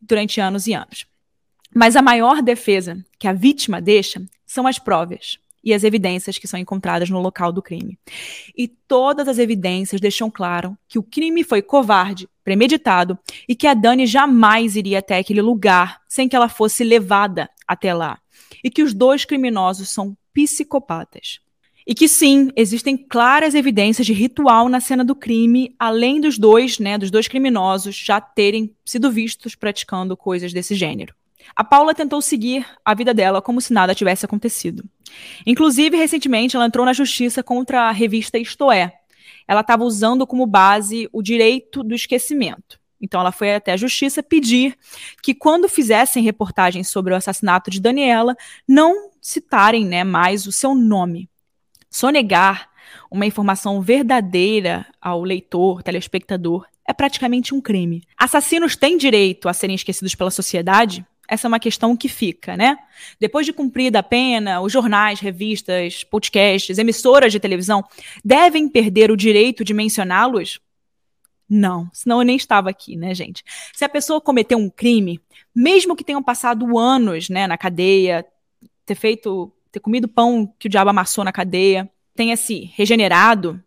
[0.00, 1.11] durante anos e anos.
[1.74, 6.48] Mas a maior defesa que a vítima deixa são as provas e as evidências que
[6.48, 7.98] são encontradas no local do crime.
[8.56, 13.74] E todas as evidências deixam claro que o crime foi covarde, premeditado e que a
[13.74, 18.18] Dani jamais iria até aquele lugar sem que ela fosse levada até lá.
[18.62, 21.40] E que os dois criminosos são psicopatas.
[21.86, 26.78] E que sim, existem claras evidências de ritual na cena do crime, além dos dois,
[26.78, 31.12] né, dos dois criminosos já terem sido vistos praticando coisas desse gênero.
[31.54, 34.84] A Paula tentou seguir a vida dela como se nada tivesse acontecido.
[35.46, 38.92] Inclusive, recentemente, ela entrou na justiça contra a revista Isto É.
[39.46, 42.80] Ela estava usando como base o direito do esquecimento.
[43.00, 44.78] Então, ela foi até a justiça pedir
[45.20, 48.36] que, quando fizessem reportagens sobre o assassinato de Daniela,
[48.66, 51.28] não citarem né, mais o seu nome.
[51.90, 52.70] Sonegar
[53.10, 58.02] uma informação verdadeira ao leitor, telespectador, é praticamente um crime.
[58.16, 61.04] Assassinos têm direito a serem esquecidos pela sociedade?
[61.28, 62.76] Essa é uma questão que fica, né?
[63.18, 67.84] Depois de cumprida a pena, os jornais, revistas, podcasts, emissoras de televisão
[68.24, 70.60] devem perder o direito de mencioná-los?
[71.48, 73.44] Não, senão eu nem estava aqui, né, gente?
[73.72, 75.20] Se a pessoa cometeu um crime,
[75.54, 78.26] mesmo que tenham passado anos, né, na cadeia,
[78.86, 83.62] ter feito, ter comido pão que o diabo amassou na cadeia, tenha se regenerado,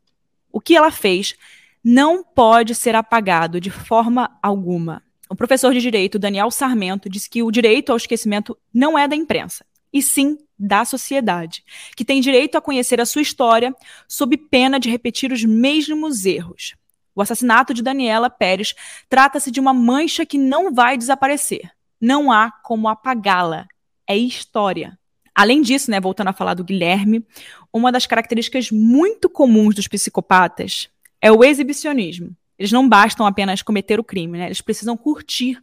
[0.51, 1.36] o que ela fez
[1.84, 5.05] não pode ser apagado de forma alguma.
[5.30, 9.15] O professor de direito Daniel Sarmento diz que o direito ao esquecimento não é da
[9.15, 11.63] imprensa, e sim da sociedade,
[11.95, 13.76] que tem direito a conhecer a sua história
[14.07, 16.76] sob pena de repetir os mesmos erros.
[17.15, 18.76] O assassinato de Daniela Pérez
[19.09, 21.71] trata-se de uma mancha que não vai desaparecer.
[21.99, 23.67] Não há como apagá-la.
[24.07, 24.99] É história.
[25.34, 27.26] Além disso, né, voltando a falar do Guilherme,
[27.73, 30.89] uma das características muito comuns dos psicopatas
[31.21, 32.36] é o exibicionismo.
[32.58, 34.45] Eles não bastam apenas cometer o crime, né?
[34.45, 35.62] Eles precisam curtir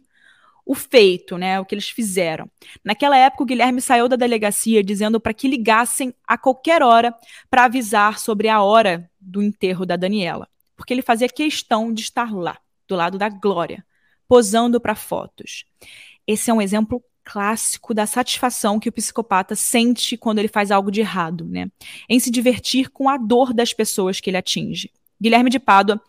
[0.65, 2.49] o feito, né, o que eles fizeram.
[2.83, 7.13] Naquela época, o Guilherme saiu da delegacia dizendo para que ligassem a qualquer hora
[7.49, 12.33] para avisar sobre a hora do enterro da Daniela, porque ele fazia questão de estar
[12.33, 13.85] lá, do lado da Glória,
[14.27, 15.65] posando para fotos.
[16.25, 20.91] Esse é um exemplo clássico da satisfação que o psicopata sente quando ele faz algo
[20.91, 21.69] de errado, né?
[22.09, 24.91] Em se divertir com a dor das pessoas que ele atinge.
[25.21, 26.01] Guilherme de Pádua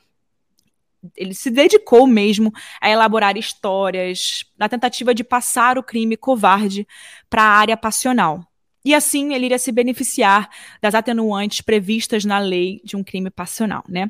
[1.16, 6.86] ele se dedicou mesmo a elaborar histórias na tentativa de passar o crime covarde
[7.28, 8.44] para a área passional.
[8.84, 10.50] E assim ele iria se beneficiar
[10.80, 14.08] das atenuantes previstas na lei de um crime passional, né?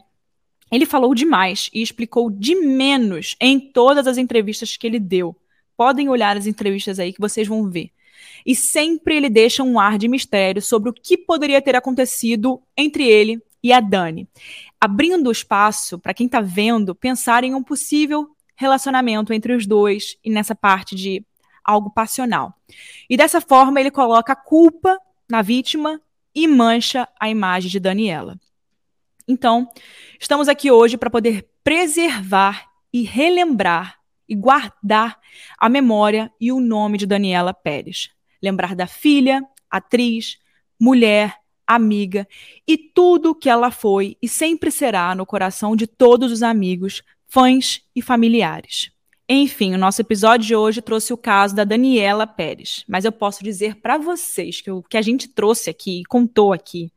[0.71, 5.37] Ele falou demais e explicou de menos em todas as entrevistas que ele deu.
[5.77, 7.91] Podem olhar as entrevistas aí que vocês vão ver.
[8.45, 13.07] E sempre ele deixa um ar de mistério sobre o que poderia ter acontecido entre
[13.07, 14.29] ele e a Dani,
[14.79, 20.29] abrindo espaço para quem está vendo pensar em um possível relacionamento entre os dois e
[20.29, 21.25] nessa parte de
[21.65, 22.55] algo passional.
[23.09, 25.99] E dessa forma ele coloca a culpa na vítima
[26.35, 28.39] e mancha a imagem de Daniela.
[29.27, 29.67] Então,
[30.21, 33.99] estamos aqui hoje para poder preservar e relembrar
[34.29, 35.19] e guardar
[35.59, 38.11] a memória e o nome de Daniela Pérez.
[38.43, 40.39] Lembrar da filha, atriz,
[40.79, 41.35] mulher,
[41.67, 42.27] amiga
[42.67, 47.83] e tudo que ela foi e sempre será no coração de todos os amigos, fãs
[47.95, 48.91] e familiares.
[49.29, 53.43] Enfim, o nosso episódio de hoje trouxe o caso da Daniela Pérez, mas eu posso
[53.43, 56.93] dizer para vocês que o que a gente trouxe aqui e contou aqui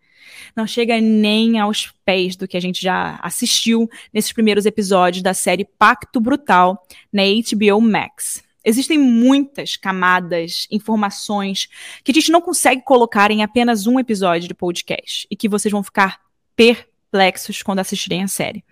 [0.56, 5.34] não chega nem aos pés do que a gente já assistiu nesses primeiros episódios da
[5.34, 8.44] série Pacto Brutal na HBO Max.
[8.68, 11.70] Existem muitas camadas, informações
[12.04, 15.72] que a gente não consegue colocar em apenas um episódio de podcast e que vocês
[15.72, 16.20] vão ficar
[16.54, 18.66] perplexos quando assistirem a série.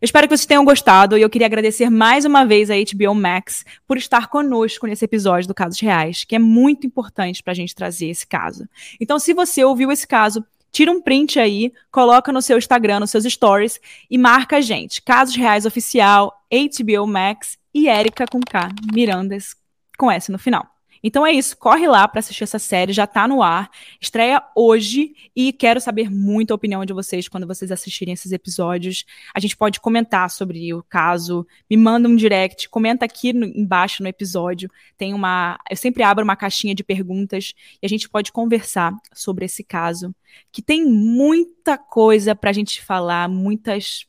[0.00, 3.14] Eu espero que vocês tenham gostado e eu queria agradecer mais uma vez a HBO
[3.14, 7.56] Max por estar conosco nesse episódio do Casos Reais, que é muito importante para a
[7.56, 8.66] gente trazer esse caso.
[8.98, 13.10] Então, se você ouviu esse caso, tira um print aí, coloca no seu Instagram, nos
[13.10, 15.02] seus stories e marca a gente.
[15.02, 19.54] Casos Reais Oficial, HBO Max e Érica com K, Mirandas
[19.96, 20.77] com S no final.
[21.02, 23.70] Então é isso, corre lá para assistir essa série, já tá no ar,
[24.00, 29.04] estreia hoje e quero saber muito a opinião de vocês quando vocês assistirem esses episódios.
[29.34, 34.02] A gente pode comentar sobre o caso, me manda um direct, comenta aqui no, embaixo
[34.02, 34.70] no episódio.
[34.96, 39.44] Tem uma, eu sempre abro uma caixinha de perguntas e a gente pode conversar sobre
[39.44, 40.14] esse caso,
[40.52, 44.06] que tem muita coisa pra gente falar, muitas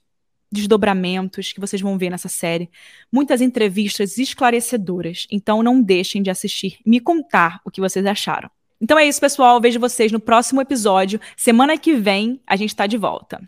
[0.51, 2.69] desdobramentos que vocês vão ver nessa série,
[3.11, 5.27] muitas entrevistas esclarecedoras.
[5.31, 8.49] Então não deixem de assistir e me contar o que vocês acharam.
[8.81, 9.59] Então é isso, pessoal.
[9.59, 11.19] Vejo vocês no próximo episódio.
[11.35, 13.41] Semana que vem a gente está de volta.